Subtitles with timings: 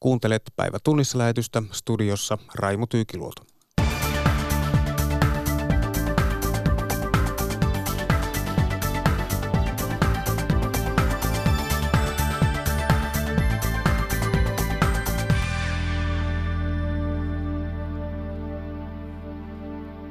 [0.00, 3.42] Kuuntelet päivä tunnissa lähetystä studiossa Raimo Tyykiluoto.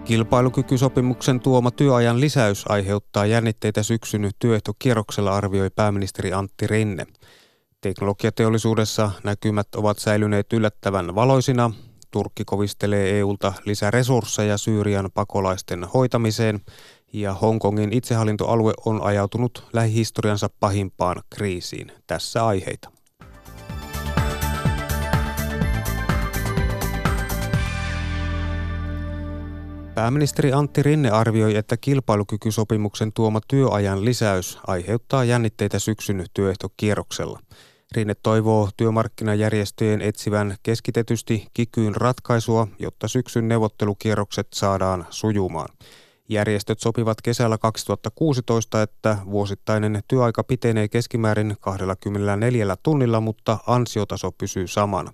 [0.05, 7.05] Kilpailukykysopimuksen tuoma työajan lisäys aiheuttaa jännitteitä syksyn työehtokierroksella arvioi pääministeri Antti Rinne.
[7.81, 11.71] Teknologiateollisuudessa näkymät ovat säilyneet yllättävän valoisina.
[12.11, 16.59] Turkki kovistelee EUlta lisäresursseja Syyrian pakolaisten hoitamiseen
[17.13, 21.91] ja Hongkongin itsehallintoalue on ajautunut lähihistoriansa pahimpaan kriisiin.
[22.07, 22.96] Tässä aiheita.
[29.97, 37.39] Pääministeri Antti Rinne arvioi, että kilpailukykysopimuksen tuoma työajan lisäys aiheuttaa jännitteitä syksyn työehtokierroksella.
[37.95, 45.69] Rinne toivoo työmarkkinajärjestöjen etsivän keskitetysti kikyyn ratkaisua, jotta syksyn neuvottelukierrokset saadaan sujumaan.
[46.29, 55.13] Järjestöt sopivat kesällä 2016, että vuosittainen työaika pitenee keskimäärin 24 tunnilla, mutta ansiotaso pysyy samana.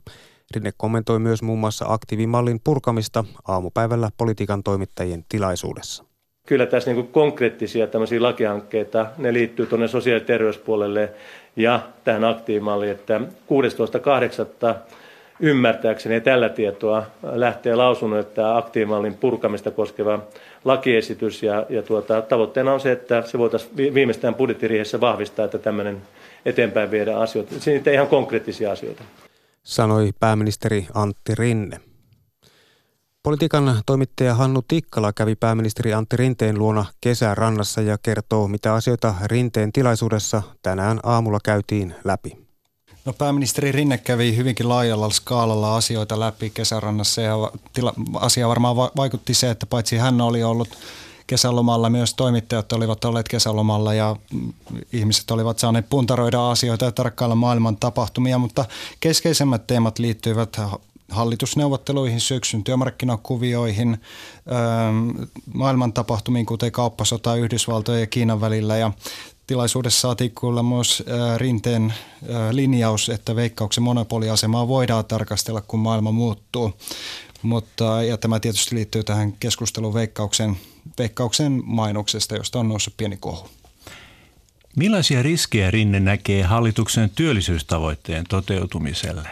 [0.56, 6.04] Rinne kommentoi myös muun muassa aktiivimallin purkamista aamupäivällä politiikan toimittajien tilaisuudessa.
[6.48, 11.10] Kyllä tässä niin konkreettisia tämmöisiä lakihankkeita, ne liittyy tuonne sosiaali- ja terveyspuolelle
[11.56, 14.76] ja tähän aktiivimalliin, että 16.8.
[15.40, 20.20] ymmärtääkseni tällä tietoa lähtee lausunut, että aktiivimallin purkamista koskeva
[20.66, 26.02] lakiesitys ja, ja tuota, tavoitteena on se, että se voitaisiin viimeistään budjettiriihessä vahvistaa, että tämmöinen
[26.46, 27.60] eteenpäin viedä asioita.
[27.60, 29.04] Siitä ihan konkreettisia asioita
[29.64, 31.80] sanoi pääministeri Antti Rinne.
[33.24, 39.72] Politiikan toimittaja Hannu Tikkala kävi pääministeri Antti Rinteen luona kesärannassa ja kertoo, mitä asioita Rinteen
[39.72, 42.44] tilaisuudessa tänään aamulla käytiin läpi.
[43.06, 49.34] No pääministeri Rinne kävi hyvinkin laajalla skaalalla asioita läpi kesärannassa ja tila, asia varmaan vaikutti
[49.34, 50.70] se, että paitsi hän oli ollut
[51.28, 51.90] kesälomalla.
[51.90, 54.16] Myös toimittajat olivat olleet kesälomalla ja
[54.94, 58.66] ihmiset olivat saaneet puntaroida asioita ja tarkkailla maailman tapahtumia, mutta
[59.00, 60.58] keskeisemmät teemat liittyivät
[61.10, 64.02] hallitusneuvotteluihin, syksyn työmarkkinakuvioihin,
[65.54, 68.78] maailman tapahtumiin, kuten kauppasota Yhdysvaltojen ja Kiinan välillä.
[68.78, 68.92] Ja
[69.48, 71.04] tilaisuudessa saatiin kuulla myös
[71.38, 71.94] Rinteen
[72.52, 76.74] linjaus, että veikkauksen monopoliasemaa voidaan tarkastella, kun maailma muuttuu.
[77.42, 80.58] Mutta, ja tämä tietysti liittyy tähän keskusteluun veikkauksen,
[80.98, 83.50] veikkauksen mainoksesta, josta on noussut pieni kohu.
[84.76, 89.30] Millaisia riskejä Rinne näkee hallituksen työllisyystavoitteen toteutumiselle?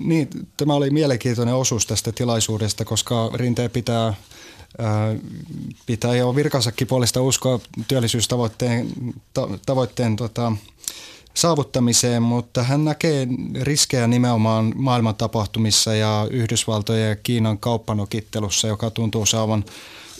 [0.00, 4.14] Niin, tämä oli mielenkiintoinen osuus tästä tilaisuudesta, koska Rinteen pitää
[5.86, 8.88] pitää jo virkansakin puolesta uskoa työllisyystavoitteen
[9.66, 10.52] tavoitteen, tota,
[11.34, 13.28] saavuttamiseen, mutta hän näkee
[13.60, 19.64] riskejä nimenomaan maailman tapahtumissa ja Yhdysvaltojen ja Kiinan kauppanokittelussa, joka tuntuu saavan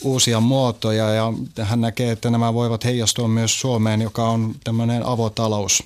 [0.02, 5.82] uusia muotoja ja hän näkee, että nämä voivat heijastua myös Suomeen, joka on tämmöinen avotalous.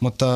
[0.00, 0.26] Mutta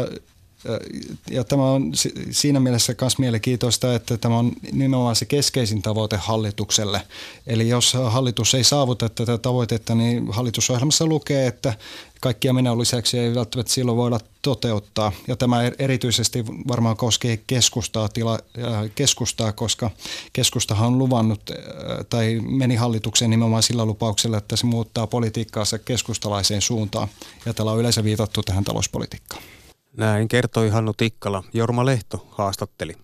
[1.30, 1.92] ja tämä on
[2.30, 7.02] siinä mielessä myös mielenkiintoista, että tämä on nimenomaan se keskeisin tavoite hallitukselle.
[7.46, 11.74] Eli jos hallitus ei saavuta tätä tavoitetta, niin hallitusohjelmassa lukee, että
[12.20, 15.12] kaikkia menon lisäksi ei välttämättä silloin voida toteuttaa.
[15.28, 18.38] Ja tämä er-, erityisesti varmaan koskee keskustaa, tila,
[18.94, 19.90] keskustaa koska
[20.32, 21.50] keskustahan on luvannut
[22.10, 27.08] tai meni hallitukseen nimenomaan sillä lupauksella, että se muuttaa politiikkaansa keskustalaiseen suuntaan.
[27.46, 29.42] Ja tällä on yleensä viitattu tähän talouspolitiikkaan.
[29.98, 31.44] Näin kertoi Hannu Tikkala.
[31.52, 32.94] Jorma Lehto haastatteli.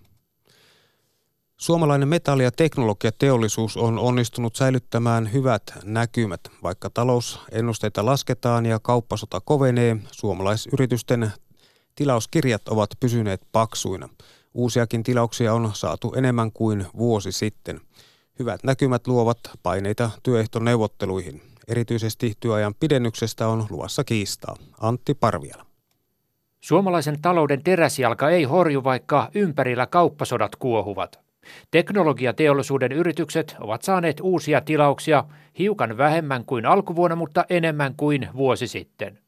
[1.57, 6.41] Suomalainen metalli- ja teknologiateollisuus on onnistunut säilyttämään hyvät näkymät.
[6.63, 11.31] Vaikka talousennusteita lasketaan ja kauppasota kovenee, suomalaisyritysten
[11.95, 14.09] tilauskirjat ovat pysyneet paksuina.
[14.53, 17.81] Uusiakin tilauksia on saatu enemmän kuin vuosi sitten.
[18.39, 21.41] Hyvät näkymät luovat paineita työehtoneuvotteluihin.
[21.67, 24.55] Erityisesti työajan pidennyksestä on luvassa kiistaa.
[24.81, 25.64] Antti Parviala.
[26.65, 31.19] Suomalaisen talouden teräsjalka ei horju, vaikka ympärillä kauppasodat kuohuvat.
[31.71, 35.23] Teknologiateollisuuden yritykset ovat saaneet uusia tilauksia
[35.59, 39.19] hiukan vähemmän kuin alkuvuonna, mutta enemmän kuin vuosi sitten.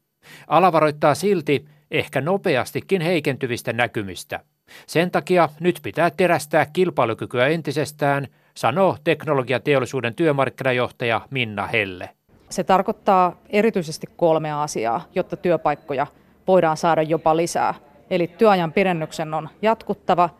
[0.46, 4.40] Ala varoittaa silti ehkä nopeastikin heikentyvistä näkymistä.
[4.86, 8.26] Sen takia nyt pitää terästää kilpailukykyä entisestään,
[8.56, 12.10] sanoo teknologiateollisuuden työmarkkinajohtaja Minna Helle.
[12.50, 16.06] Se tarkoittaa erityisesti kolmea asiaa, jotta työpaikkoja
[16.48, 17.74] voidaan saada jopa lisää.
[18.10, 20.30] Eli työajan pidennyksen on jatkuttava,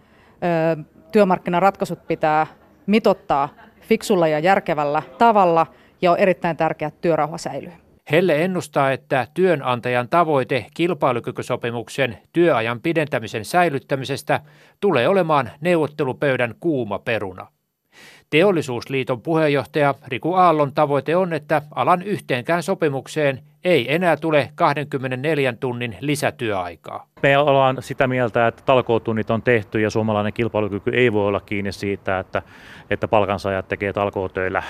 [1.12, 2.46] työmarkkinaratkaisut pitää
[2.86, 3.48] mitottaa
[3.80, 5.66] fiksulla ja järkevällä tavalla
[6.02, 7.72] ja on erittäin tärkeää, että työrauha säilyy.
[8.10, 14.40] Helle ennustaa, että työnantajan tavoite kilpailukykysopimuksen työajan pidentämisen säilyttämisestä
[14.80, 17.46] tulee olemaan neuvottelupöydän kuuma peruna.
[18.30, 25.96] Teollisuusliiton puheenjohtaja Riku Aallon tavoite on, että alan yhteenkään sopimukseen ei enää tule 24 tunnin
[26.00, 27.06] lisätyöaikaa.
[27.22, 31.72] Me ollaan sitä mieltä, että talkootunnit on tehty ja suomalainen kilpailukyky ei voi olla kiinni
[31.72, 32.42] siitä, että,
[32.90, 34.62] että palkansaajat tekee talkootöillä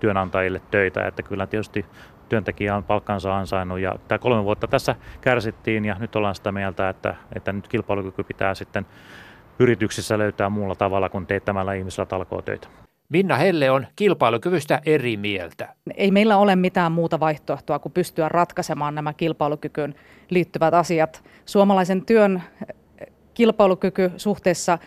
[0.00, 1.06] työnantajille töitä.
[1.06, 1.86] Että kyllä tietysti
[2.28, 6.88] työntekijä on palkkansa ansainnut ja tämä kolme vuotta tässä kärsittiin ja nyt ollaan sitä mieltä,
[6.88, 8.86] että, että nyt kilpailukyky pitää sitten
[9.58, 12.68] yrityksissä löytää muulla tavalla kuin teettämällä ihmisillä talkootöitä.
[13.08, 15.74] Minna Helle on kilpailukyvystä eri mieltä.
[15.96, 19.94] Ei meillä ole mitään muuta vaihtoehtoa kuin pystyä ratkaisemaan nämä kilpailukykyyn
[20.30, 21.24] liittyvät asiat.
[21.44, 22.42] Suomalaisen työn
[23.34, 24.78] kilpailukyky suhteessa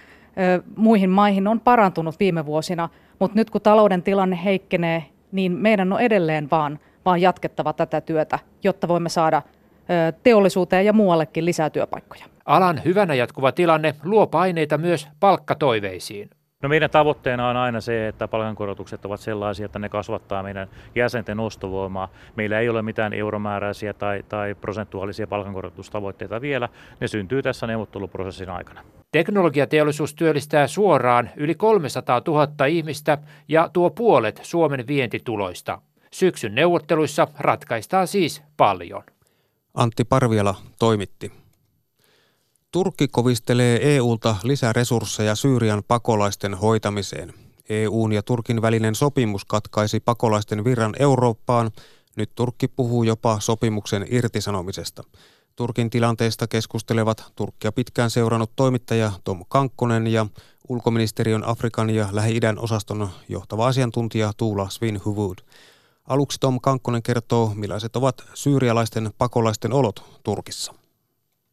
[0.76, 6.02] muihin maihin on parantunut viime vuosina, mutta nyt kun talouden tilanne heikkenee, niin meidän on
[6.02, 9.42] edelleen vaan, vaan jatkettava tätä työtä, jotta voimme saada
[10.24, 12.26] teollisuuteen ja muuallekin lisää työpaikkoja.
[12.48, 16.30] Alan hyvänä jatkuva tilanne luo paineita myös palkkatoiveisiin.
[16.64, 21.40] No meidän tavoitteena on aina se, että palkankorotukset ovat sellaisia, että ne kasvattaa meidän jäsenten
[21.40, 22.10] ostovoimaa.
[22.36, 26.70] Meillä ei ole mitään euromääräisiä tai, tai prosentuaalisia palkankorotustavoitteita vielä.
[27.00, 28.84] Ne syntyy tässä neuvotteluprosessin aikana.
[29.12, 33.18] Teknologiateollisuus työllistää suoraan yli 300 000 ihmistä
[33.48, 35.82] ja tuo puolet Suomen vientituloista.
[36.12, 39.04] Syksyn neuvotteluissa ratkaistaan siis paljon.
[39.74, 41.47] Antti Parviala toimitti.
[42.78, 47.34] Turkki kovistelee EUlta lisäresursseja Syyrian pakolaisten hoitamiseen.
[47.70, 51.72] EUn ja Turkin välinen sopimus katkaisi pakolaisten virran Eurooppaan.
[52.16, 55.04] Nyt Turkki puhuu jopa sopimuksen irtisanomisesta.
[55.56, 60.26] Turkin tilanteesta keskustelevat Turkkia pitkään seurannut toimittaja Tom Kankkonen ja
[60.70, 65.38] ulkoministeriön Afrikan ja Lähi-idän osaston johtava asiantuntija Tuula Svinhuvud.
[66.08, 70.74] Aluksi Tom Kankkonen kertoo, millaiset ovat syyrialaisten pakolaisten olot Turkissa.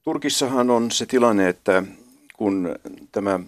[0.04, 1.82] Turkissahan on se tilanne, että
[2.32, 2.76] kun
[3.12, 3.40] tämä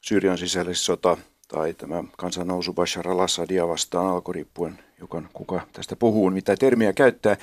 [0.00, 1.16] Syyrian sisällissota
[1.48, 7.36] tai tämä kansannousu Bashar al-Assadia vastaan alkoi riippuen, joka, kuka tästä puhuu, mitä termiä käyttää,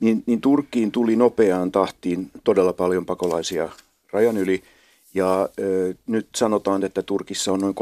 [0.00, 3.68] niin, niin Turkkiin tuli nopeaan tahtiin todella paljon pakolaisia
[4.12, 4.62] rajan yli.
[5.14, 7.74] Ja ö, nyt sanotaan, että Turkissa on noin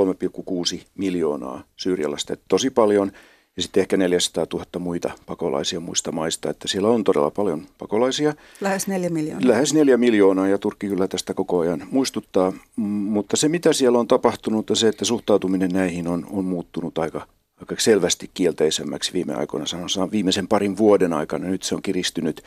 [0.76, 2.36] 3,6 miljoonaa syyrialaista.
[2.48, 3.12] Tosi paljon
[3.58, 8.34] ja sitten ehkä 400 000 muita pakolaisia muista maista, että siellä on todella paljon pakolaisia.
[8.60, 9.48] Lähes neljä miljoonaa.
[9.48, 14.08] Lähes neljä miljoonaa ja Turkki kyllä tästä koko ajan muistuttaa, mutta se mitä siellä on
[14.08, 17.26] tapahtunut ja se, että suhtautuminen näihin on, on muuttunut aika,
[17.60, 21.48] aika selvästi kielteisemmäksi viime aikoina, sanotaan viimeisen parin vuoden aikana.
[21.48, 22.42] Nyt se on kiristynyt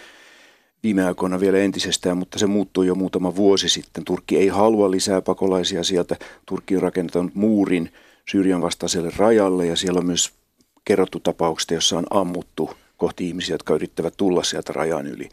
[0.84, 4.06] viime aikoina vielä entisestään, mutta se muuttui jo muutama vuosi sitten.
[4.06, 6.16] Turkki ei halua lisää pakolaisia sieltä.
[6.46, 7.90] Turkki on rakentanut muurin
[8.32, 10.41] Syyrian vastaiselle rajalle ja siellä on myös
[10.86, 15.30] kerrottu tapauksista, jossa on ammuttu kohti ihmisiä, jotka yrittävät tulla sieltä rajan yli.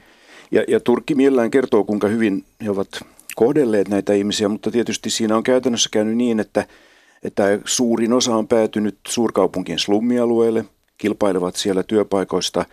[0.50, 2.88] Ja, ja Turkki mielellään kertoo, kuinka hyvin he ovat
[3.36, 6.66] kohdelleet näitä ihmisiä, mutta tietysti siinä on käytännössä käynyt niin, että,
[7.22, 10.64] että suurin osa on päätynyt suurkaupunkien slummialueelle,
[10.98, 12.64] kilpailevat siellä työpaikoista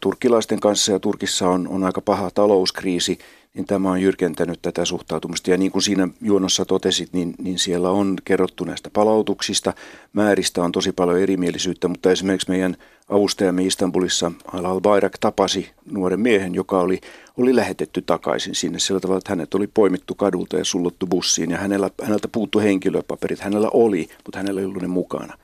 [0.00, 3.18] turkkilaisten kanssa ja Turkissa on, on aika paha talouskriisi
[3.58, 5.50] niin tämä on jyrkentänyt tätä suhtautumista.
[5.50, 9.72] Ja niin kuin siinä juonossa totesit, niin, niin siellä on kerrottu näistä palautuksista.
[10.12, 12.76] Määristä on tosi paljon erimielisyyttä, mutta esimerkiksi meidän
[13.08, 17.00] avustajamme Istanbulissa Al Bayrak tapasi nuoren miehen, joka oli,
[17.38, 21.58] oli lähetetty takaisin sinne sillä tavalla, että hänet oli poimittu kadulta ja sullottu bussiin ja
[21.58, 23.40] hänellä, häneltä puuttu henkilöpaperit.
[23.40, 25.38] Hänellä oli, mutta hänellä ei ollut ne mukana.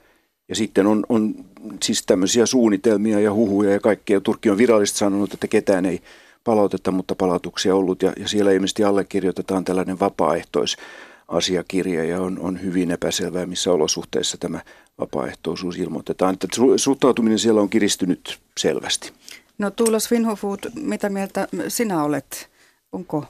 [0.49, 1.35] Ja sitten on, on
[1.83, 4.21] siis tämmöisiä suunnitelmia ja huhuja ja kaikkea.
[4.21, 6.03] Turkki on virallisesti sanonut, että ketään ei
[6.45, 12.91] palautetta, mutta palautuksia ollut ja, ja siellä ilmeisesti allekirjoitetaan tällainen vapaaehtoisasiakirja ja on, on hyvin
[12.91, 14.61] epäselvää, missä olosuhteissa tämä
[14.99, 16.35] vapaaehtoisuus ilmoitetaan.
[16.35, 16.47] Että
[16.77, 19.13] suhtautuminen siellä on kiristynyt selvästi.
[19.59, 22.51] No Tuula Svinhofud, mitä mieltä sinä olet?
[22.93, 23.25] Onko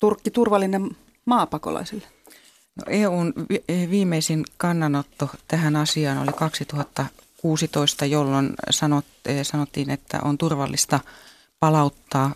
[0.00, 2.15] Turkki turvallinen maapakolaisille?
[2.76, 3.32] No EUn
[3.90, 9.04] viimeisin kannanotto tähän asiaan oli 2016, jolloin sanot,
[9.42, 11.00] sanottiin, että on turvallista–
[11.60, 12.34] palauttaa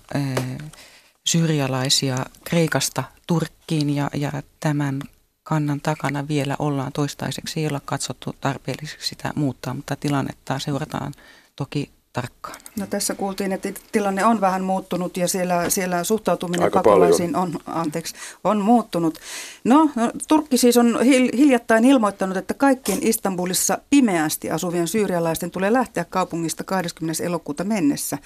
[1.27, 5.03] syyrialaisia Kreikasta Turkkiin ja, ja tämän
[5.43, 7.61] kannan takana vielä ollaan toistaiseksi.
[7.61, 11.15] Ei olla katsottu tarpeelliseksi sitä muuttaa, mutta tilannetta seurataan
[11.57, 12.57] toki tarkkaan.
[12.77, 17.59] No tässä kuultiin, että tilanne on vähän muuttunut ja siellä, siellä suhtautuminen Aika pakolaisiin on,
[17.67, 18.15] anteeksi,
[18.45, 19.19] on muuttunut.
[19.65, 20.99] No, no Turkki siis on
[21.37, 27.25] hiljattain ilmoittanut, että kaikkien Istanbulissa pimeästi asuvien syyrialaisten tulee lähteä kaupungista 20.
[27.25, 28.19] elokuuta mennessä.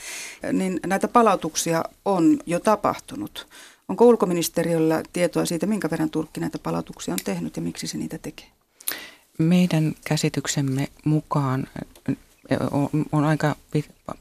[0.52, 3.46] Niin näitä palautuksia on jo tapahtunut.
[3.88, 8.18] Onko ulkoministeriöllä tietoa siitä, minkä verran Turkki näitä palautuksia on tehnyt ja miksi se niitä
[8.18, 8.46] tekee?
[9.38, 11.68] Meidän käsityksemme mukaan
[13.12, 13.56] on, aika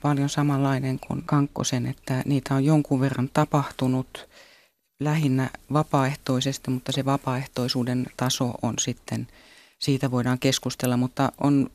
[0.01, 4.27] paljon samanlainen kuin Kankkosen, että niitä on jonkun verran tapahtunut
[4.99, 9.27] lähinnä vapaaehtoisesti, mutta se vapaaehtoisuuden taso on sitten,
[9.79, 11.69] siitä voidaan keskustella, mutta on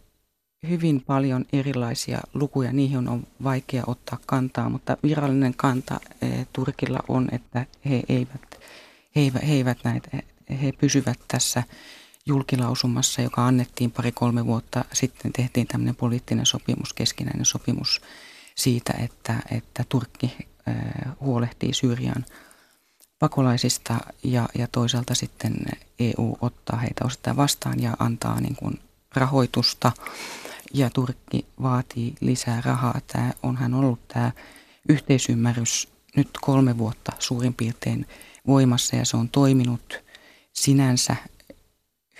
[0.69, 7.29] hyvin paljon erilaisia lukuja, niihin on vaikea ottaa kantaa, mutta virallinen kanta e, Turkilla on,
[7.33, 8.61] että he eivät,
[9.17, 10.11] he eivät näitä,
[10.63, 11.63] he pysyvät tässä
[12.29, 18.01] julkilausumassa, joka annettiin pari-kolme vuotta sitten, tehtiin tämmöinen poliittinen sopimus, keskinäinen sopimus
[18.55, 20.37] siitä, että, että Turkki
[20.69, 20.77] äh,
[21.21, 22.25] huolehtii Syyrian
[23.19, 25.57] pakolaisista ja, ja toisaalta sitten
[25.99, 28.81] EU ottaa heitä osittain vastaan ja antaa niin kuin
[29.15, 29.93] rahoitusta
[30.75, 33.01] ja Turkki vaatii lisää rahaa.
[33.07, 34.33] Tämä onhan ollut tämä
[34.89, 38.07] yhteisymmärrys nyt kolme vuotta suurin piirtein
[38.47, 40.03] voimassa ja se on toiminut
[40.53, 41.17] sinänsä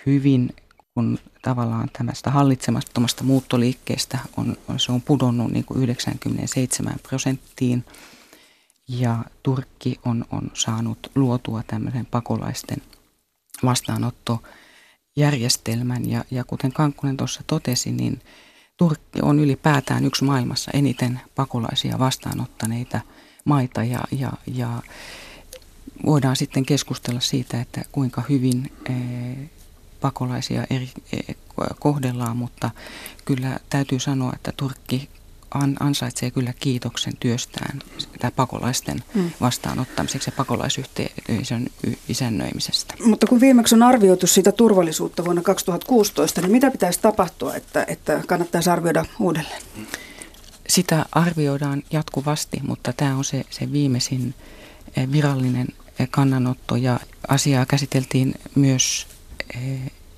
[0.09, 0.55] hyvin,
[0.93, 7.85] kun tavallaan tämmöistä hallitsemattomasta muuttoliikkeestä on, se on pudonnut niin kuin 97 prosenttiin.
[8.87, 12.77] Ja Turkki on, on saanut luotua tämmöisen pakolaisten
[13.63, 16.09] vastaanottojärjestelmän.
[16.09, 18.21] Ja, ja kuten Kankkunen tuossa totesi, niin
[18.77, 23.01] Turkki on ylipäätään yksi maailmassa eniten pakolaisia vastaanottaneita
[23.45, 23.83] maita.
[23.83, 24.81] Ja, ja, ja
[26.05, 28.71] voidaan sitten keskustella siitä, että kuinka hyvin
[30.01, 31.33] pakolaisia eri, e,
[31.79, 32.69] kohdellaan, mutta
[33.25, 35.09] kyllä täytyy sanoa, että Turkki
[35.79, 37.79] ansaitsee kyllä kiitoksen työstään
[38.19, 39.31] tämä pakolaisten mm.
[39.41, 41.67] vastaanottamiseksi ja pakolaisyhteisön
[42.09, 42.93] isännöimisestä.
[43.05, 48.23] Mutta kun viimeksi on arvioitu sitä turvallisuutta vuonna 2016, niin mitä pitäisi tapahtua, että, että
[48.27, 49.61] kannattaisi arvioida uudelleen?
[50.67, 54.33] Sitä arvioidaan jatkuvasti, mutta tämä on se, se viimeisin
[54.95, 55.67] e, virallinen
[55.99, 59.07] e, kannanotto ja asiaa käsiteltiin myös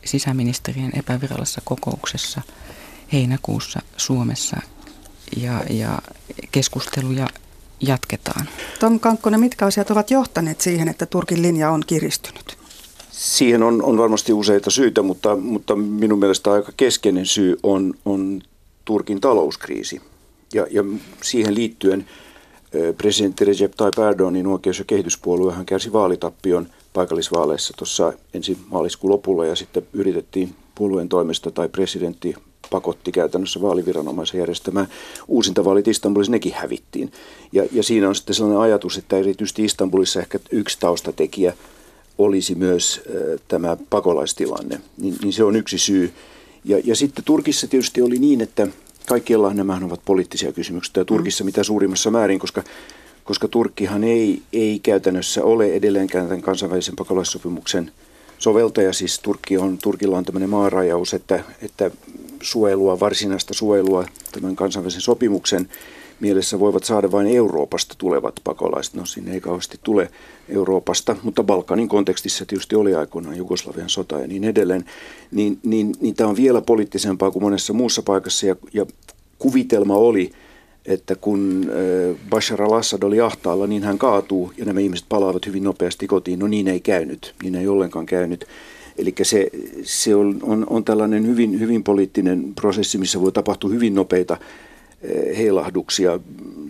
[0.05, 2.41] sisäministerien epävirallisessa kokouksessa
[3.13, 4.57] heinäkuussa Suomessa
[5.37, 5.99] ja, ja
[6.51, 7.27] keskusteluja
[7.79, 8.49] jatketaan.
[8.79, 12.57] Tom Kankkonen, mitkä asiat ovat johtaneet siihen, että Turkin linja on kiristynyt?
[13.11, 18.41] Siihen on, on varmasti useita syitä, mutta, mutta minun mielestä aika keskeinen syy on, on
[18.85, 20.01] Turkin talouskriisi.
[20.53, 20.83] Ja, ja
[21.23, 22.05] siihen liittyen
[22.97, 29.55] presidentti Recep Tayyip Erdoganin oikeus- ja kehityspuoluehan kärsi vaalitappion– paikallisvaaleissa tuossa ensi maaliskuun lopulla ja
[29.55, 32.35] sitten yritettiin puolueen toimesta tai presidentti
[32.69, 34.87] pakotti käytännössä vaaliviranomaisen järjestämään
[35.27, 37.11] uusintavaalit Istanbulissa, nekin hävittiin.
[37.51, 41.53] Ja, ja siinä on sitten sellainen ajatus, että erityisesti Istanbulissa ehkä yksi taustatekijä
[42.17, 46.13] olisi myös äh, tämä pakolaistilanne, niin, niin se on yksi syy.
[46.65, 48.67] Ja, ja sitten Turkissa tietysti oli niin, että
[49.07, 52.63] kaikkialla nämä ovat poliittisia kysymyksiä, ja Turkissa mitä suurimmassa määrin, koska
[53.31, 57.91] koska Turkkihan ei, ei käytännössä ole edelleenkään tämän kansainvälisen pakolaissopimuksen
[58.37, 58.93] soveltaja.
[58.93, 61.91] Siis Turkki on, Turkilla on tämmöinen maarajaus, että, että
[62.41, 65.69] suojelua, varsinaista suojelua tämän kansainvälisen sopimuksen
[66.19, 68.93] mielessä voivat saada vain Euroopasta tulevat pakolaiset.
[68.93, 70.11] No sinne ei kauheasti tule
[70.49, 74.85] Euroopasta, mutta Balkanin kontekstissa tietysti oli aikoinaan Jugoslavian sota ja niin edelleen.
[75.31, 78.85] Niin, niin, niin tämä on vielä poliittisempaa kuin monessa muussa paikassa ja, ja
[79.39, 80.31] kuvitelma oli,
[80.85, 81.71] että kun
[82.29, 86.39] Bashar al-Assad oli ahtaalla, niin hän kaatuu ja nämä ihmiset palaavat hyvin nopeasti kotiin.
[86.39, 88.45] No niin ei käynyt, niin ei ollenkaan käynyt.
[88.97, 89.49] Eli se,
[89.83, 94.37] se on, on, on tällainen hyvin, hyvin poliittinen prosessi, missä voi tapahtua hyvin nopeita
[95.37, 96.19] heilahduksia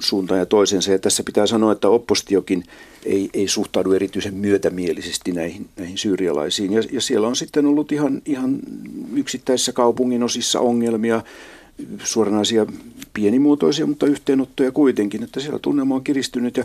[0.02, 0.92] suuntaan ja toisensa.
[0.92, 2.64] Ja tässä pitää sanoa, että oppositiokin
[3.06, 6.74] ei, ei suhtaudu erityisen myötämielisesti näihin, näihin syyrialaisiin.
[6.74, 8.60] Ja, ja siellä on sitten ollut ihan, ihan
[9.16, 11.22] yksittäisissä kaupungin osissa ongelmia
[12.04, 12.66] suoranaisia
[13.14, 16.64] pienimuotoisia, mutta yhteenottoja kuitenkin, että siellä tunnelma on kiristynyt ja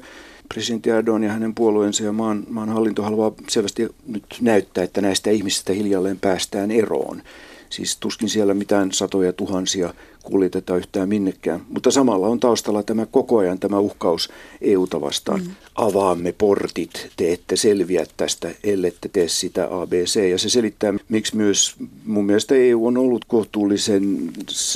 [0.49, 5.30] presidentti Erdogan ja hänen puolueensa ja maan, maan hallinto haluaa selvästi nyt näyttää, että näistä
[5.30, 7.23] ihmisistä hiljalleen päästään eroon.
[7.70, 11.61] Siis tuskin siellä mitään satoja tuhansia kuljeteta yhtään minnekään.
[11.68, 14.28] Mutta samalla on taustalla tämä koko ajan tämä uhkaus
[14.61, 15.40] EUta vastaan.
[15.40, 15.50] Mm.
[15.75, 20.30] Avaamme portit, te ette selviä tästä, ellette tee sitä ABC.
[20.30, 24.32] Ja se selittää, miksi myös mun mielestä EU on ollut kohtuullisen,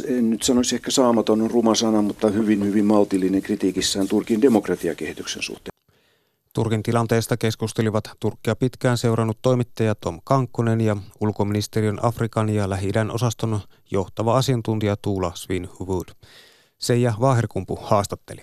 [0.08, 5.42] en nyt sanoisi ehkä saamaton on ruma sana, mutta hyvin, hyvin maltillinen kritiikissään Turkin demokratiakehityksen
[5.42, 5.69] suhteen.
[6.54, 13.60] Turkin tilanteesta keskustelivat Turkkia pitkään seurannut toimittaja Tom Kankkonen ja ulkoministeriön Afrikan ja lähi osaston
[13.90, 16.08] johtava asiantuntija Tuula Svinhuvud.
[16.78, 18.42] Seija Vaherkumpu haastatteli.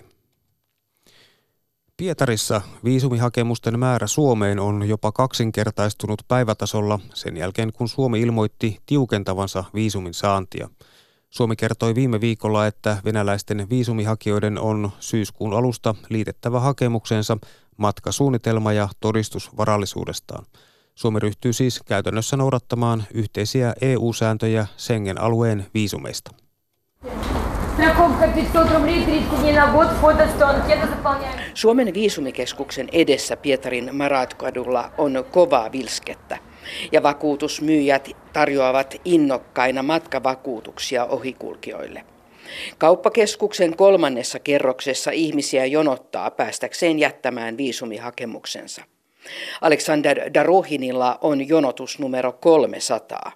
[1.96, 10.14] Pietarissa viisumihakemusten määrä Suomeen on jopa kaksinkertaistunut päivätasolla sen jälkeen, kun Suomi ilmoitti tiukentavansa viisumin
[10.14, 10.68] saantia.
[11.30, 17.38] Suomi kertoi viime viikolla, että venäläisten viisumihakijoiden on syyskuun alusta liitettävä hakemuksensa
[17.78, 20.44] matkasuunnitelma ja todistus varallisuudestaan.
[20.94, 26.30] Suomi ryhtyy siis käytännössä noudattamaan yhteisiä EU-sääntöjä Schengen-alueen viisumeista.
[31.54, 36.38] Suomen viisumikeskuksen edessä Pietarin Maratkadulla on kovaa vilskettä
[36.92, 42.04] ja vakuutusmyyjät tarjoavat innokkaina matkavakuutuksia ohikulkijoille.
[42.78, 48.82] Kauppakeskuksen kolmannessa kerroksessa ihmisiä jonottaa päästäkseen jättämään viisumihakemuksensa.
[49.60, 53.32] Aleksander Darohinilla on jonotus numero 300.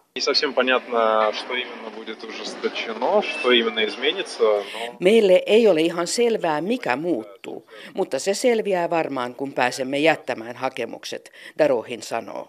[5.00, 11.32] Meille ei ole ihan selvää, mikä muuttuu, mutta se selviää varmaan, kun pääsemme jättämään hakemukset,
[11.58, 12.48] Darohin sanoo.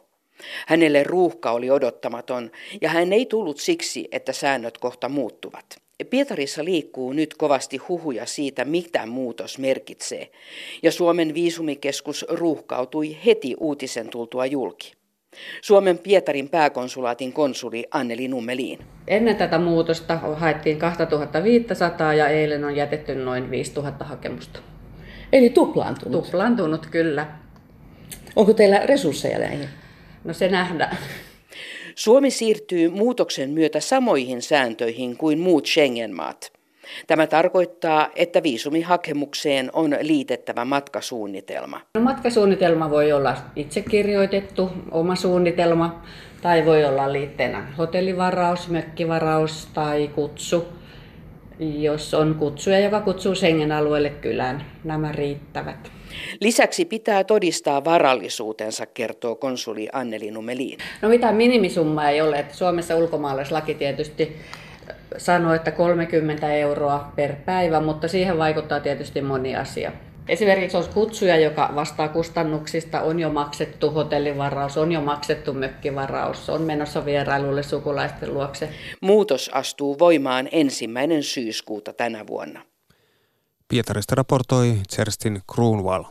[0.67, 2.51] Hänelle ruuhka oli odottamaton
[2.81, 5.82] ja hän ei tullut siksi, että säännöt kohta muuttuvat.
[6.03, 10.29] Pietarissa liikkuu nyt kovasti huhuja siitä, mitä muutos merkitsee,
[10.83, 14.93] ja Suomen viisumikeskus ruuhkautui heti uutisen tultua julki.
[15.61, 18.79] Suomen Pietarin pääkonsulaatin konsuli Anneli Nummeliin.
[19.07, 24.59] Ennen tätä muutosta haettiin 2500 ja eilen on jätetty noin 5000 hakemusta.
[25.33, 26.23] Eli tuplaantunut?
[26.23, 27.27] Tuplaantunut, kyllä.
[28.35, 29.69] Onko teillä resursseja näihin?
[30.23, 30.97] No se nähdään.
[31.95, 36.53] Suomi siirtyy muutoksen myötä samoihin sääntöihin kuin muut Schengen-maat.
[37.07, 41.81] Tämä tarkoittaa, että viisumihakemukseen on liitettävä matkasuunnitelma.
[41.95, 46.03] No, matkasuunnitelma voi olla itse kirjoitettu, oma suunnitelma,
[46.41, 50.65] tai voi olla liitteenä hotellivaraus, mökkivaraus tai kutsu.
[51.59, 55.91] Jos on kutsuja, joka kutsuu Schengen-alueelle kylään, nämä riittävät.
[56.41, 60.79] Lisäksi pitää todistaa varallisuutensa, kertoo konsuli Anneli Numeliin.
[61.01, 62.39] No mitään minimisummaa ei ole.
[62.39, 64.35] Että Suomessa ulkomaalaislaki tietysti
[65.17, 69.91] sanoo, että 30 euroa per päivä, mutta siihen vaikuttaa tietysti moni asia.
[70.29, 76.61] Esimerkiksi jos kutsuja, joka vastaa kustannuksista, on jo maksettu hotellivaraus, on jo maksettu mökkivaraus, on
[76.61, 78.69] menossa vierailulle sukulaisten luokse.
[79.01, 82.61] Muutos astuu voimaan ensimmäinen syyskuuta tänä vuonna.
[83.73, 86.03] Pietarista raportoi Kerstin Kruunval.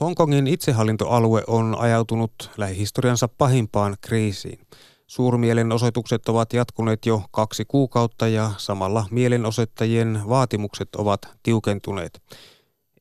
[0.00, 4.58] Hongkongin itsehallintoalue on ajautunut lähihistoriansa pahimpaan kriisiin.
[5.06, 12.22] Suurmielenosoitukset ovat jatkuneet jo kaksi kuukautta ja samalla mielenosoittajien vaatimukset ovat tiukentuneet.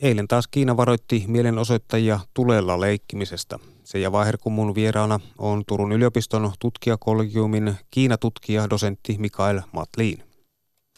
[0.02, 3.60] Eilen taas Kiina varoitti mielenosoittajia tulella leikkimisestä.
[3.84, 10.27] Se ja Vaherkumun vieraana on Turun yliopiston tutkijakollegiumin Kiinatutkija dosentti Mikael Matliin.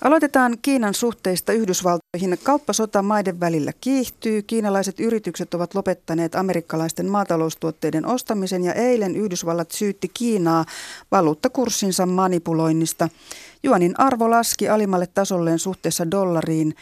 [0.02, 2.40] Aloitetaan Kiinan suhteista Yhdysvaltoihin.
[2.44, 4.42] Kauppasota maiden välillä kiihtyy.
[4.42, 10.66] Kiinalaiset yritykset ovat lopettaneet amerikkalaisten maataloustuotteiden ostamisen ja eilen Yhdysvallat syytti Kiinaa
[11.12, 13.10] valuuttakurssinsa manipuloinnista.
[13.64, 16.76] Juonin arvo laski alimmalle tasolleen suhteessa dollariin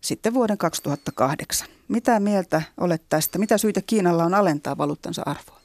[0.00, 1.68] sitten vuoden 2008.
[1.88, 3.38] Mitä mieltä olet tästä?
[3.38, 5.60] Mitä syitä Kiinalla on alentaa valuuttansa arvoa?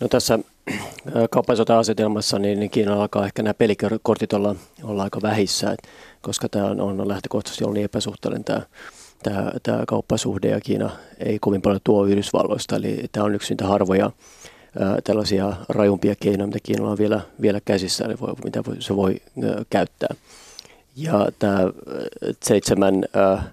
[0.00, 0.38] No tässä
[1.30, 5.78] kauppasota-asetelmassa niin, niin Kiinalla alkaa ehkä nämä pelikortit olla, olla aika vähissä, et,
[6.22, 8.62] koska tämä on, on lähtökohtaisesti ollut niin epäsuhtainen tämä,
[9.22, 12.76] tämä, tämä kauppasuhde ja Kiina ei kovin paljon tuo Yhdysvalloista.
[12.76, 14.10] Eli tämä on yksi niitä harvoja
[14.80, 18.96] ää, tällaisia rajumpia keinoja, mitä Kiinalla on vielä, vielä käsissä, eli voi, mitä voi, se
[18.96, 20.14] voi ää, käyttää.
[20.96, 21.58] Ja tämä
[22.42, 23.52] seitsemän ää,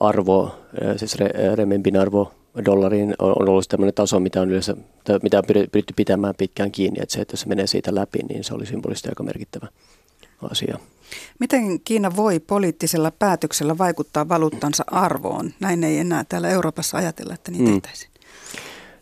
[0.00, 0.54] arvo,
[0.84, 2.32] ää, siis re, renminbin arvo
[2.64, 4.76] dollariin on ollut tämmöinen taso, mitä on, yleensä,
[5.22, 8.54] mitä on pyritty pitämään pitkään kiinni, että se, että se menee siitä läpi, niin se
[8.54, 9.66] oli symbolisesti aika merkittävä
[10.50, 10.78] asia.
[11.38, 15.52] Miten Kiina voi poliittisella päätöksellä vaikuttaa valuuttansa arvoon?
[15.60, 17.72] Näin ei enää täällä Euroopassa ajatella, että niin mm.
[17.72, 18.10] tehtäisiin.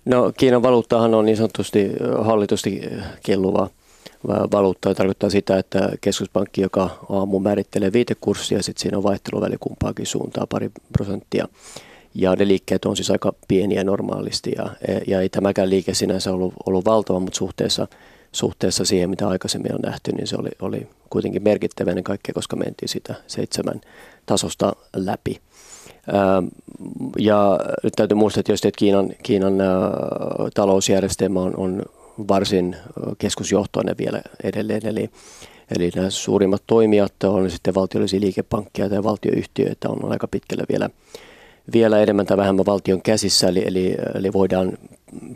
[0.05, 1.91] No Kiinan valuuttahan on niin sanotusti
[2.23, 2.81] hallitusti
[3.23, 3.71] kelluva
[4.53, 4.89] valuutta.
[4.89, 10.49] Ja tarkoittaa sitä, että keskuspankki, joka aamu määrittelee viitekurssia, sitten siinä on vaihteluväli kumpaakin suuntaan
[10.49, 11.49] pari prosenttia
[12.15, 14.71] ja ne liikkeet on siis aika pieniä normaalisti ja,
[15.07, 17.87] ja ei tämäkään liike sinänsä ollut, ollut valtava, mutta suhteessa,
[18.33, 22.57] suhteessa siihen, mitä aikaisemmin on nähty, niin se oli, oli kuitenkin merkittävä ennen kaikkea, koska
[22.57, 23.81] mentiin sitä seitsemän
[24.27, 25.41] tasosta läpi.
[27.19, 29.55] Ja nyt täytyy muistaa tietysti, että Kiinan, Kiinan
[30.55, 31.83] talousjärjestelmä on, on
[32.29, 32.77] varsin
[33.19, 35.11] keskusjohtoinen vielä edelleen, eli
[35.77, 40.91] Eli nämä suurimmat toimijat on sitten valtiollisia liikepankkeja tai valtioyhtiöitä on aika pitkälle vielä
[41.73, 44.79] vielä enemmän tai vähemmän valtion käsissä, eli, eli, eli voidaan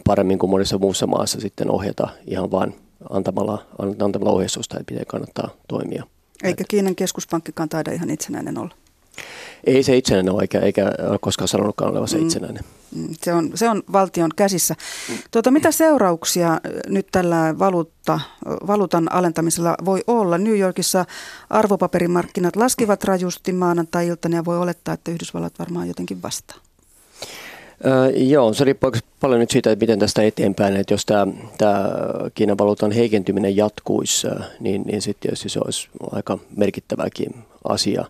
[0.05, 2.75] paremmin kuin monessa muussa maassa sitten ohjata ihan vain
[3.11, 6.05] antamalla, antamalla ohjeistusta, että miten kannattaa toimia.
[6.43, 8.75] Eikä Kiinan keskuspankkikaan taida ihan itsenäinen olla.
[9.65, 12.23] Ei se itsenäinen ole, eikä, eikä ole koskaan sanonutkaan olevansa mm.
[12.23, 12.65] itsenäinen.
[12.97, 13.09] Mm.
[13.23, 14.75] Se on, se on valtion käsissä.
[15.31, 18.21] Tuota, mitä seurauksia nyt tällä valuutta,
[18.67, 20.39] valuutan alentamisella voi olla?
[20.39, 21.05] New Yorkissa
[21.51, 26.57] arvopaperimarkkinat laskivat rajusti maanantai-iltana ja voi olettaa, että Yhdysvallat varmaan jotenkin vastaa.
[27.87, 30.77] Öö, joo, se riippuu paljon nyt siitä, että miten tästä eteenpäin.
[30.77, 31.27] Että jos tämä,
[31.59, 31.91] tämä
[32.35, 34.27] Kiinan valuutan heikentyminen jatkuisi,
[34.61, 37.35] niin, niin sitten tietysti se olisi aika merkittäväkin
[37.69, 38.05] asia.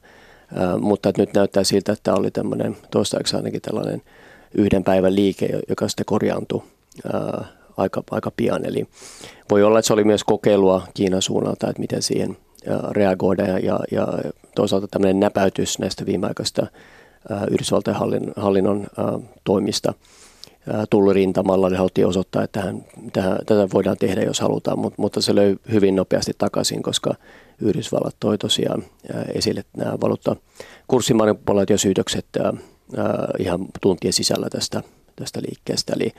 [0.80, 4.02] Mutta nyt näyttää siltä, että tämä oli tämmöinen toistaiseksi ainakin tällainen
[4.54, 6.62] yhden päivän liike, joka sitten korjaantui
[7.14, 7.40] öö,
[7.76, 8.64] aika, aika pian.
[8.64, 8.86] Eli
[9.50, 12.36] voi olla, että se oli myös kokeilua Kiinan suunnalta, että miten siihen
[12.90, 14.06] reagoida ja, ja, ja
[14.54, 16.66] toisaalta tämmöinen näpäytys näistä viimeaikaista
[17.50, 18.86] Yhdysvaltain hallinnon, hallinnon
[19.44, 19.94] toimista
[21.12, 25.34] rintamalla, niin haluttiin osoittaa, että tähän, tähän, tätä voidaan tehdä, jos halutaan, mutta, mutta se
[25.34, 27.14] löi hyvin nopeasti takaisin, koska
[27.60, 28.84] Yhdysvallat toi tosiaan
[29.34, 30.36] esille nämä valuutta
[30.88, 32.26] kurssimanipulaatiosyytökset
[33.38, 34.82] ihan tuntien sisällä tästä,
[35.16, 35.92] tästä liikkeestä.
[35.96, 36.12] Eli,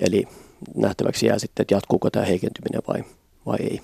[0.00, 0.24] eli
[0.74, 3.04] nähtäväksi jää sitten, että jatkuuko tämä heikentyminen vai,
[3.46, 3.80] vai ei.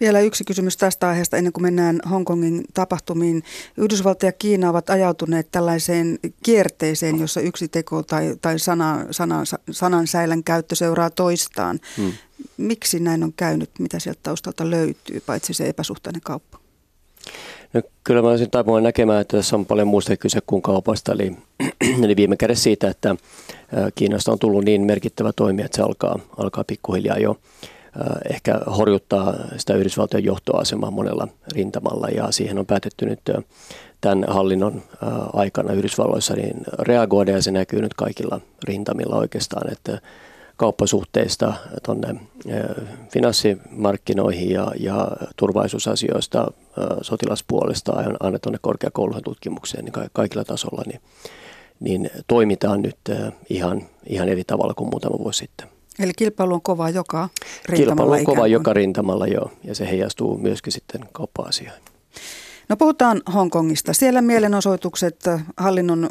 [0.00, 3.42] Vielä yksi kysymys tästä aiheesta ennen kuin mennään Hongkongin tapahtumiin.
[3.76, 10.06] Yhdysvalta ja Kiina ovat ajautuneet tällaiseen kierteeseen, jossa yksi teko tai, tai sana, sana, sanan
[10.06, 11.80] säilän käyttö seuraa toistaan.
[11.96, 12.12] Hmm.
[12.56, 13.70] Miksi näin on käynyt?
[13.78, 16.58] Mitä sieltä taustalta löytyy, paitsi se epäsuhtainen kauppa?
[17.72, 21.12] No, kyllä mä olisin taipuvan näkemään, että tässä on paljon muusta kyse kuin kaupasta.
[21.12, 21.36] Eli,
[22.04, 23.16] eli viime kädessä siitä, että
[23.94, 27.36] Kiinasta on tullut niin merkittävä toimija, että se alkaa, alkaa pikkuhiljaa jo
[28.30, 33.20] ehkä horjuttaa sitä Yhdysvaltojen johtoasemaa monella rintamalla ja siihen on päätetty nyt
[34.00, 34.82] tämän hallinnon
[35.32, 40.00] aikana Yhdysvalloissa niin reagoida ja se näkyy nyt kaikilla rintamilla oikeastaan, että
[40.56, 42.20] kauppasuhteista tuonne
[43.08, 46.52] finanssimarkkinoihin ja, ja turvallisuusasioista
[47.02, 51.00] sotilaspuolesta aina tuonne korkeakoulujen tutkimukseen niin kaikilla tasolla, niin,
[51.80, 52.96] niin toimitaan nyt
[53.50, 55.68] ihan, ihan eri tavalla kuin muutama vuosi sitten.
[55.98, 57.28] Eli kilpailu on kova joka
[57.68, 61.82] rintamalla Kilpailu on kova joka rintamalla, joo, ja se heijastuu myöskin sitten kauppa-asioihin.
[62.68, 63.92] No puhutaan Hongkongista.
[63.92, 65.24] Siellä mielenosoitukset
[65.56, 66.10] hallinnon,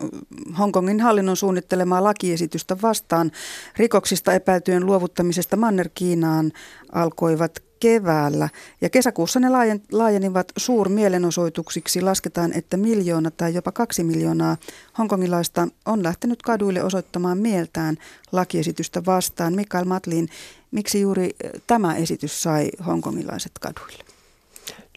[0.60, 3.32] Hongkongin hallinnon suunnittelemaa lakiesitystä vastaan
[3.78, 6.52] rikoksista epäiltyjen luovuttamisesta Manner-Kiinaan
[6.92, 8.50] alkoivat keväällä.
[8.82, 9.48] Ja kesäkuussa ne
[9.92, 12.02] laajenivat suurmielenosoituksiksi.
[12.02, 14.58] Lasketaan, että miljoona tai jopa kaksi miljoonaa
[14.98, 17.98] hongkongilaista on lähtenyt kaduille osoittamaan mieltään
[18.32, 19.54] lakiesitystä vastaan.
[19.56, 20.30] Mikael Matlin,
[20.72, 21.36] miksi juuri
[21.68, 24.04] tämä esitys sai hongkongilaiset kaduille?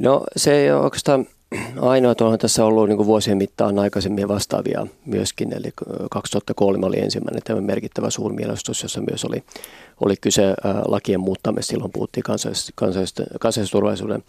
[0.00, 1.26] No se ei ole oikeastaan
[1.80, 5.72] ainoa, tuohon tässä on ollut niin vuosien mittaan aikaisemmin vastaavia myöskin, eli
[6.10, 9.42] 2003 oli ensimmäinen tämä merkittävä suurmienostus, jossa myös oli,
[10.00, 10.54] oli kyse
[10.86, 12.24] lakien muuttamista, silloin puhuttiin
[13.40, 14.24] kansallisen turvallisuuden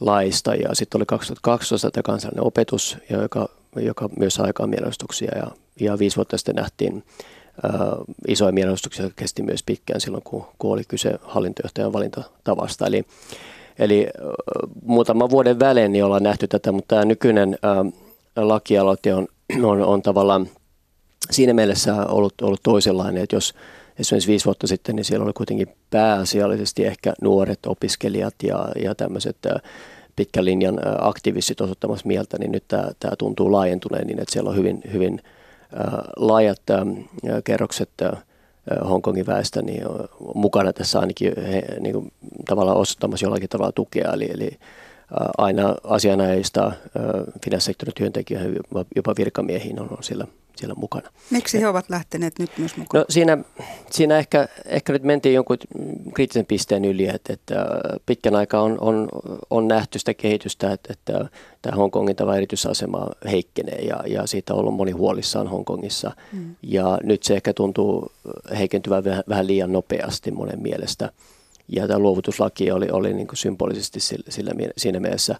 [0.00, 5.46] laista, ja sitten oli 2012 tämä kansallinen opetus, joka, joka myös sai aikaan mielenosoituksia, ja,
[5.80, 7.04] ja viisi vuotta sitten nähtiin
[8.28, 13.04] isoja mielenostuksia, kesti myös pitkään silloin, kun, kun oli kyse hallintojohtajan valintatavasta, eli
[13.78, 14.06] Eli
[14.82, 17.58] muutaman vuoden välein niin ollaan nähty tätä, mutta tämä nykyinen
[18.36, 19.28] lakialoite on,
[19.70, 20.48] on, on tavallaan
[21.30, 23.54] siinä mielessä ollut, ollut toisenlainen, että jos
[23.98, 29.36] esimerkiksi viisi vuotta sitten, niin siellä oli kuitenkin pääasiallisesti ehkä nuoret opiskelijat ja, ja tämmöiset
[30.16, 34.56] pitkän linjan aktivistit osoittamassa mieltä, niin nyt tämä, tämä tuntuu laajentuneen niin, että siellä on
[34.56, 35.20] hyvin, hyvin
[36.16, 36.62] laajat
[37.44, 37.90] kerrokset
[38.88, 42.12] Hongkongin väestä niin on mukana tässä ainakin he, niin kuin,
[42.48, 44.12] tavallaan osoittamassa jollakin tavalla tukea.
[44.12, 44.58] Eli, eli
[45.38, 46.72] aina asianajista
[47.44, 48.56] finanssisektorin työntekijöihin,
[48.96, 51.08] jopa virkamiehiin on, on siellä, siellä mukana.
[51.30, 53.00] Miksi he ovat lähteneet nyt myös mukaan?
[53.00, 53.38] No siinä,
[53.90, 55.56] siinä ehkä, ehkä nyt mentiin jonkun
[56.14, 57.66] kriittisen pisteen yli, että, että
[58.06, 59.08] pitkän aikaa on, on,
[59.50, 61.28] on nähty sitä kehitystä, että, että
[61.62, 66.12] tämä Hongkongin tämä erityisasema heikkenee ja, ja siitä on ollut moni huolissaan Hongkongissa.
[66.32, 66.56] Mm.
[66.62, 68.12] Ja nyt se ehkä tuntuu
[68.58, 71.12] heikentyvän vähän, vähän liian nopeasti monen mielestä.
[71.68, 75.36] Ja tämä luovutuslaki oli, oli niin kuin symbolisesti sillä, sillä, siinä mielessä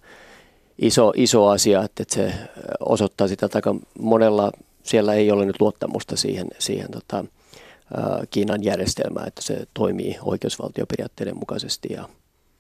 [0.79, 2.33] iso, iso asia, että, että se
[2.81, 7.25] osoittaa sitä, että aika monella siellä ei ole nyt luottamusta siihen, siihen tota,
[8.31, 12.09] Kiinan järjestelmään, että se toimii oikeusvaltioperiaatteiden mukaisesti ja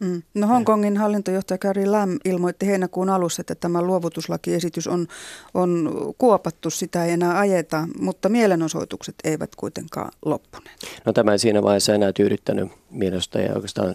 [0.02, 0.22] Mm.
[0.34, 5.06] No Hongkongin hallintojohtaja Carrie Lam ilmoitti heinäkuun alussa, että tämä luovutuslakiesitys on,
[5.54, 10.76] on kuopattu, sitä ei enää ajeta, mutta mielenosoitukset eivät kuitenkaan loppuneet.
[11.04, 13.94] No tämä ei siinä vaiheessa enää tyydyttänyt mielenosoittajia oikeastaan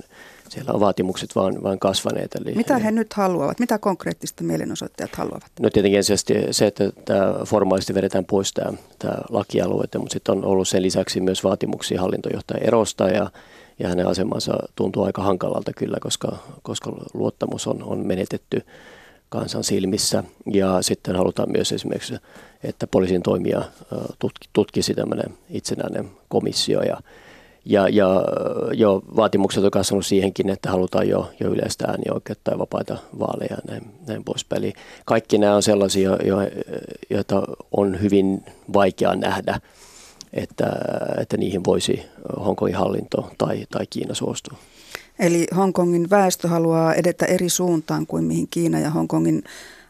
[0.50, 2.36] siellä on vaatimukset vaan, vaan kasvaneet.
[2.36, 3.60] Eli, Mitä he nyt haluavat?
[3.60, 5.52] Mitä konkreettista mielenosoittajat haluavat?
[5.60, 10.46] No tietenkin ensisijaisesti se, että tämä formaalisti vedetään pois tämä, tämä lakialue, mutta sitten on
[10.46, 13.30] ollut sen lisäksi myös vaatimuksia hallintojohtajan erosta ja
[13.80, 18.62] ja hänen asemansa tuntuu aika hankalalta kyllä, koska, koska luottamus on, on menetetty
[19.30, 20.24] kansan silmissä.
[20.54, 22.16] Ja sitten halutaan myös esimerkiksi,
[22.64, 23.62] että poliisin toimia
[24.20, 26.98] tutki, tutkisi tämmöinen itsenäinen komissio ja,
[27.66, 28.24] ja, ja
[28.74, 33.58] jo vaatimukset on kasvanut siihenkin, että halutaan jo, jo yleistä äänioikeutta ja vapaita vaaleja ja
[33.68, 34.64] näin, näin poispäin.
[34.64, 34.74] Eli
[35.06, 36.38] kaikki nämä on sellaisia, jo,
[37.10, 39.60] joita on hyvin vaikea nähdä
[40.34, 40.72] että,
[41.22, 42.02] että niihin voisi
[42.46, 44.58] Hongkongin hallinto tai, tai Kiina suostua.
[45.20, 49.44] Eli Hongkongin väestö haluaa edetä eri suuntaan kuin mihin Kiina ja Hongkongin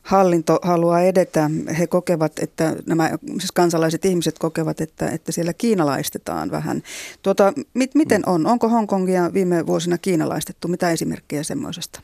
[0.08, 1.50] hallinto haluaa edetä.
[1.80, 6.84] He kokevat, että nämä siis kansalaiset ihmiset kokevat, että, että siellä kiinalaistetaan vähän.
[7.22, 8.46] Tuota, mit, miten on?
[8.46, 10.68] Onko Hongkongia viime vuosina kiinalaistettu?
[10.68, 12.02] Mitä esimerkkejä semmoisesta?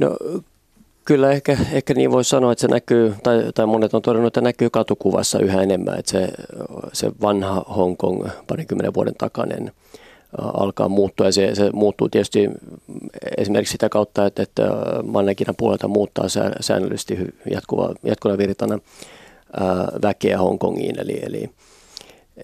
[0.00, 0.16] No
[1.04, 4.40] Kyllä ehkä, ehkä niin voi sanoa, että se näkyy, tai, tai monet on todennut, että
[4.40, 6.28] näkyy katukuvassa yhä enemmän, että se,
[6.92, 9.72] se vanha Hongkong parikymmenen vuoden takainen
[10.38, 11.26] alkaa muuttua.
[11.26, 12.50] Ja se, se muuttuu tietysti
[13.36, 14.62] esimerkiksi sitä kautta, että, että
[15.04, 16.26] Mannekinan puolelta muuttaa
[16.60, 17.18] säännöllisesti
[17.50, 18.78] jatkuva, jatkuna virtana
[20.02, 21.00] väkeä Hongkongiin.
[21.00, 21.50] Eli, eli,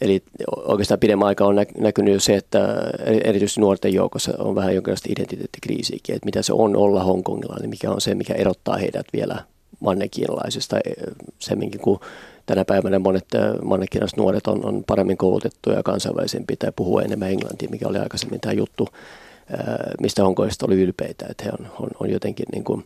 [0.01, 0.23] eli
[0.57, 2.77] oikeastaan pidemmän aikaa on näkynyt jo se, että
[3.25, 8.01] erityisesti nuorten joukossa on vähän jonkinlaista identiteettikriisiäkin, että mitä se on olla Hongkongilainen, mikä on
[8.01, 9.45] se, mikä erottaa heidät vielä
[9.81, 10.77] mannekiinalaisista
[11.39, 12.01] semminkin, kun
[12.47, 13.27] tänä päivänä monet
[13.65, 18.41] mannekinaiset nuoret on, on paremmin koulutettuja ja kansainvälisempiä tai puhuu enemmän englantia, mikä oli aikaisemmin
[18.41, 18.89] tämä juttu,
[20.01, 22.85] mistä Hongkongista oli ylpeitä, että he on, on, on jotenkin niin kuin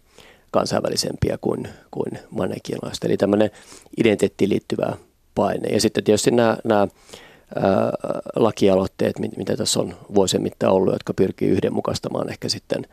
[0.50, 3.04] kansainvälisempiä kuin, kuin mannekinalaiset.
[3.04, 3.50] Eli tämmöinen
[3.98, 4.96] identiteettiin liittyvä
[5.34, 5.68] paine.
[5.68, 7.92] Ja sitten tietysti nämä, nämä ää,
[8.36, 12.86] lakialoitteet, mitä tässä on vuosien mittaan ollut, jotka pyrkii yhdenmukaistamaan ehkä sitten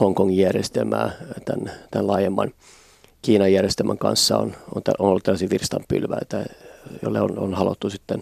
[0.00, 1.10] Hongkongin järjestelmää
[1.44, 2.52] tämän, tämän laajemman
[3.22, 6.44] Kiinan järjestelmän kanssa on, on, on ollut tällaisia virstanpylväitä,
[7.02, 8.20] jolle on, on haluttu sitten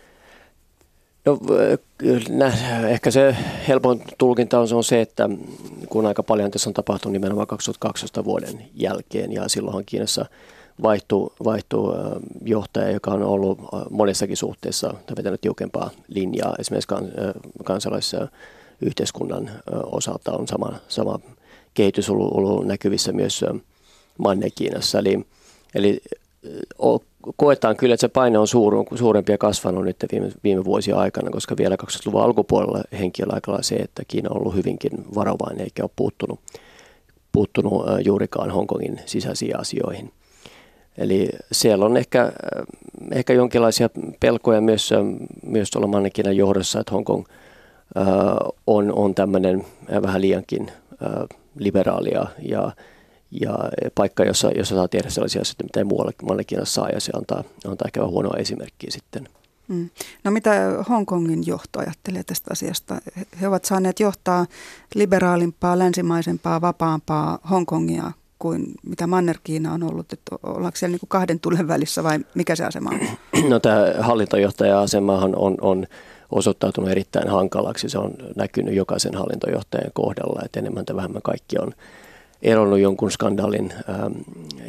[1.25, 1.39] No,
[2.89, 3.35] ehkä se
[3.67, 5.29] helpoin tulkinta on, se on se, että
[5.89, 10.25] kun aika paljon tässä on tapahtunut nimenomaan 2012 vuoden jälkeen ja silloinhan Kiinassa
[10.81, 11.93] vaihtui, vaihtui
[12.45, 13.59] johtaja, joka on ollut
[13.89, 16.55] monessakin suhteessa vetänyt tiukempaa linjaa.
[16.59, 16.95] Esimerkiksi
[17.63, 18.27] kansalaisessa
[18.81, 19.51] yhteiskunnan
[19.85, 21.19] osalta on sama, sama
[21.73, 23.45] kehitys ollut, ollut näkyvissä myös
[24.17, 24.99] Manne-Kiinassa.
[24.99, 25.25] Eli,
[25.75, 26.01] eli
[27.37, 31.31] koetaan kyllä, että se paine on suur, suurempi ja kasvanut nyt viime, viime vuosien aikana,
[31.31, 35.83] koska vielä 2000-luvun alkupuolella henki on aika se, että Kiina on ollut hyvinkin varovainen eikä
[35.83, 36.39] ole puuttunut,
[37.31, 40.11] puuttunut juurikaan Hongkongin sisäisiin asioihin.
[40.97, 42.31] Eli siellä on ehkä,
[43.11, 44.93] ehkä jonkinlaisia pelkoja myös,
[45.45, 47.25] myös tuolla Mannekinan johdossa, että Hongkong
[48.67, 49.65] on, on tämmöinen
[50.01, 50.71] vähän liiankin
[51.55, 52.71] liberaalia ja
[53.41, 53.57] ja
[53.95, 57.43] paikka, jossa, jossa saa tehdä sellaisia asioita, mitä ei muualle Kiinassa saa, ja se antaa,
[57.67, 59.29] antaa ehkä vähän huonoa esimerkkiä sitten.
[59.67, 59.89] Mm.
[60.23, 60.51] No mitä
[60.89, 63.01] Hongkongin johto ajattelee tästä asiasta?
[63.41, 64.45] He ovat saaneet johtaa
[64.95, 68.11] liberaalimpaa, länsimaisempaa, vapaampaa Hongkongia
[68.43, 70.13] kuin mitä Manner-Kiina on ollut.
[70.13, 72.99] Että ollaanko siellä niin kuin kahden tulen välissä vai mikä se asema on?
[73.49, 75.87] No tämä hallintojohtaja-asemahan on, on
[76.31, 77.89] osoittautunut erittäin hankalaksi.
[77.89, 81.71] Se on näkynyt jokaisen hallintojohtajan kohdalla, että enemmän tai vähemmän kaikki on
[82.41, 84.13] eronnut jonkun skandaalin ähm,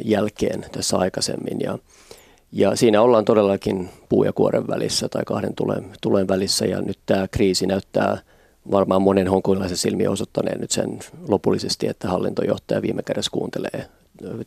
[0.05, 1.61] jälkeen tässä aikaisemmin.
[1.61, 1.77] Ja,
[2.51, 6.99] ja siinä ollaan todellakin puu ja kuoren välissä tai kahden tulen, tulen välissä ja nyt
[7.05, 8.17] tämä kriisi näyttää
[8.71, 13.89] varmaan monen hongkongilaisen silmiä osoittaneen nyt sen lopullisesti, että hallintojohtaja viime kädessä kuuntelee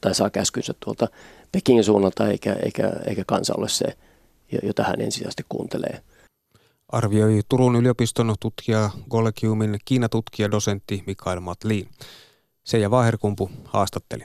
[0.01, 1.09] tai saa käskynsä tuolta
[1.53, 3.85] Pekingin suunnalta eikä, eikä, eikä kansa ole se,
[4.63, 6.03] jota hän ensisijaisesti kuuntelee.
[6.89, 11.89] Arvioi Turun yliopiston tutkija Collegiumin Kiinatutkija dosentti Mikael Matlin.
[12.65, 14.25] Seija Vaherkumpu haastatteli.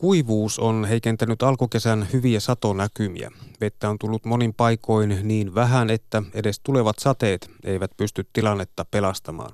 [0.00, 3.30] Kuivuus on heikentänyt alkukesän hyviä satonäkymiä.
[3.60, 9.52] Vettä on tullut monin paikoin niin vähän, että edes tulevat sateet eivät pysty tilannetta pelastamaan.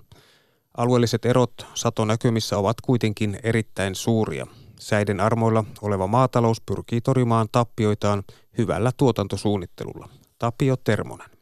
[0.76, 4.46] Alueelliset erot satonäkymissä ovat kuitenkin erittäin suuria.
[4.80, 8.22] Säiden armoilla oleva maatalous pyrkii torjumaan tappioitaan
[8.59, 10.09] hyvällä tuotantosuunnittelulla.
[10.38, 11.36] Tapio Termonen.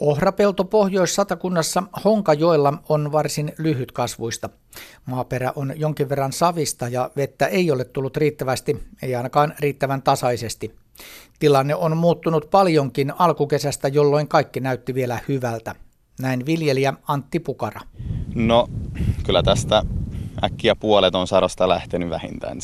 [0.00, 4.50] Ohrapelto Pohjois-Satakunnassa Honkajoella on varsin lyhytkasvuista.
[5.06, 10.74] Maaperä on jonkin verran savista ja vettä ei ole tullut riittävästi, ei ainakaan riittävän tasaisesti.
[11.38, 15.74] Tilanne on muuttunut paljonkin alkukesästä, jolloin kaikki näytti vielä hyvältä.
[16.20, 17.80] Näin viljelijä Antti Pukara.
[18.34, 18.68] No,
[19.26, 19.82] kyllä tästä
[20.44, 22.58] äkkiä puolet on sadosta lähtenyt vähintään.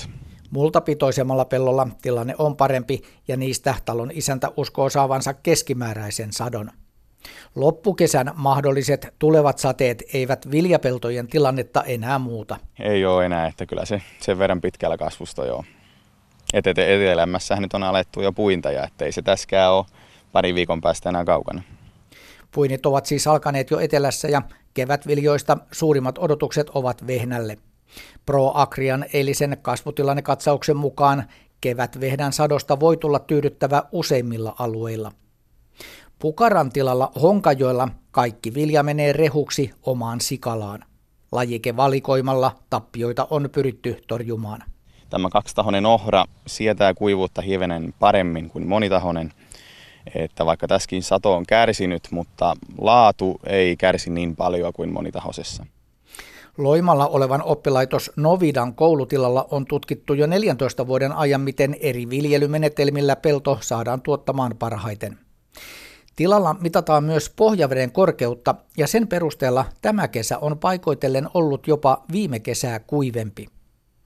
[0.51, 6.71] Multapitoisemmalla pellolla tilanne on parempi ja niistä talon isäntä uskoo saavansa keskimääräisen sadon.
[7.55, 12.57] Loppukesän mahdolliset tulevat sateet eivät viljapeltojen tilannetta enää muuta.
[12.79, 15.65] Ei ole enää, että kyllä se sen verran pitkällä kasvusta joo.
[16.55, 19.87] Et etelämässähän nyt on alettu jo puintaja, ettei se täskään ole
[20.33, 21.63] pari viikon päästä enää kaukana.
[22.55, 24.43] Puinit ovat siis alkaneet jo etelässä ja
[24.75, 27.59] kevätviljoista suurimmat odotukset ovat vehnälle.
[28.27, 31.25] ProAgrian eilisen kasvutilannekatsauksen mukaan
[31.61, 35.13] Kevätvehdän sadosta voi tulla tyydyttävä useimmilla alueilla.
[36.21, 40.85] Pukaran tilalla Honkajoella kaikki vilja menee rehuksi omaan sikalaan.
[41.33, 44.63] Lajikevalikoimalla tappioita on pyritty torjumaan.
[45.11, 49.33] Tämä kaksitahoinen ohra sietää kuivuutta hivenen paremmin kuin monitahoinen.
[50.15, 55.67] Että vaikka tässäkin sato on kärsinyt, mutta laatu ei kärsi niin paljon kuin monitahoisessa.
[56.59, 63.59] Loimalla olevan oppilaitos Novidan koulutilalla on tutkittu jo 14 vuoden ajan, miten eri viljelymenetelmillä pelto
[63.61, 65.19] saadaan tuottamaan parhaiten.
[66.21, 72.41] Tilalla mitataan myös pohjaveden korkeutta ja sen perusteella tämä kesä on paikoitellen ollut jopa viime
[72.41, 73.47] kesää kuivempi.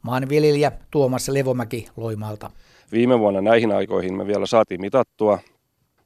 [0.02, 2.50] Maanviljelijä Tuomas Levomäki Loimalta.
[2.92, 5.38] Viime vuonna näihin aikoihin me vielä saatiin mitattua,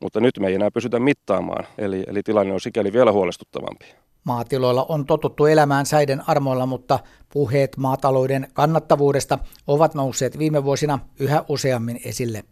[0.00, 3.84] mutta nyt me ei enää pysytä mittaamaan, eli, eli tilanne on sikäli vielä huolestuttavampi.
[4.24, 6.98] Maatiloilla on totuttu elämään säiden armoilla, mutta
[7.32, 12.44] puheet maatalouden kannattavuudesta ovat nousseet viime vuosina yhä useammin esille.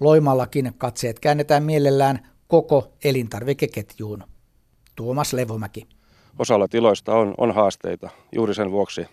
[0.00, 4.24] Loimallakin katseet käännetään mielellään koko elintarvikeketjuun.
[4.96, 5.86] Tuomas Levomäki.
[6.38, 9.06] Osalla tiloista on, on haasteita juuri sen vuoksi,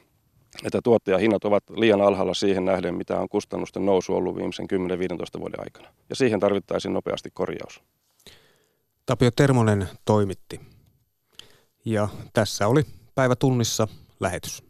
[0.64, 4.68] että tuottajahinnat ovat liian alhaalla siihen nähden, mitä on kustannusten nousu ollut viimeisen
[5.38, 5.88] 10-15 vuoden aikana.
[6.10, 7.84] Ja siihen tarvittaisiin nopeasti korjaus.
[9.06, 10.60] Tapio Termonen toimitti.
[11.86, 12.84] Ja tässä oli
[13.16, 13.88] päivä tunnissa
[14.20, 14.67] lähetys.